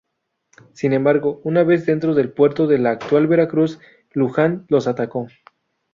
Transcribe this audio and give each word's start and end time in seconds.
Sin 0.73 0.93
embargo, 0.93 1.41
una 1.43 1.63
vez 1.63 1.85
dentro 1.85 2.15
del 2.15 2.31
puerto 2.31 2.65
de 2.65 2.79
la 2.79 2.89
actual 2.89 3.27
Veracruz, 3.27 3.77
Luján 4.13 4.65
los 4.67 4.87
atacó. 4.87 5.27